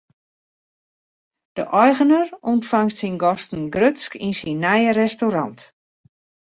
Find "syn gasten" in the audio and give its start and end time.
2.99-3.63